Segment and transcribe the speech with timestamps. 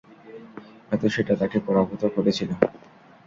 [0.87, 2.49] হয়ত সেটা তাকে পরাভূত করেছিল।